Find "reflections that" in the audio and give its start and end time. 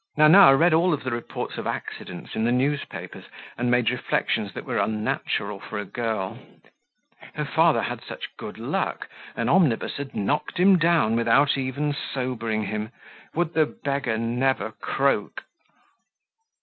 3.91-4.65